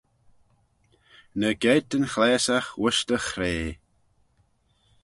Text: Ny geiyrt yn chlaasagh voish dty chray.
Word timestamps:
Ny 1.39 1.51
geiyrt 1.61 1.95
yn 1.97 2.09
chlaasagh 2.13 2.69
voish 2.79 3.01
dty 3.07 3.19
chray. 3.27 3.63